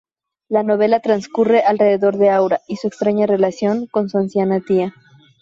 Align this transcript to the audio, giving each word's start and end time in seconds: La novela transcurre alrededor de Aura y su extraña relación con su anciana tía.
La 0.49 0.63
novela 0.63 0.99
transcurre 0.99 1.59
alrededor 1.61 2.17
de 2.17 2.31
Aura 2.31 2.61
y 2.67 2.77
su 2.77 2.87
extraña 2.87 3.27
relación 3.27 3.85
con 3.85 4.09
su 4.09 4.17
anciana 4.17 4.59
tía. 4.59 4.95